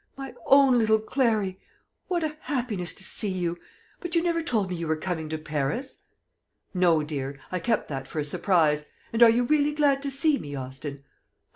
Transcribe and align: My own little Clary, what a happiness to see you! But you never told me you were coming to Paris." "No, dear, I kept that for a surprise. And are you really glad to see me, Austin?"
My 0.17 0.33
own 0.47 0.79
little 0.79 0.97
Clary, 0.97 1.59
what 2.07 2.23
a 2.23 2.35
happiness 2.39 2.91
to 2.95 3.03
see 3.03 3.29
you! 3.29 3.59
But 3.99 4.15
you 4.15 4.23
never 4.23 4.41
told 4.41 4.71
me 4.71 4.75
you 4.75 4.87
were 4.87 4.95
coming 4.95 5.29
to 5.29 5.37
Paris." 5.37 5.99
"No, 6.73 7.03
dear, 7.03 7.39
I 7.51 7.59
kept 7.59 7.87
that 7.89 8.07
for 8.07 8.19
a 8.19 8.23
surprise. 8.23 8.85
And 9.13 9.21
are 9.21 9.29
you 9.29 9.43
really 9.43 9.73
glad 9.75 10.01
to 10.01 10.09
see 10.09 10.39
me, 10.39 10.55
Austin?" 10.55 11.03